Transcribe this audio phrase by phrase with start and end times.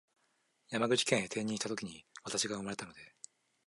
[0.69, 3.13] 山口県へ転任したときに私が生まれたので